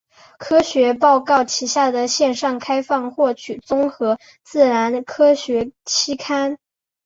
[0.39, 6.57] 科学报告旗下的线上开放获取综合自然科学期刊。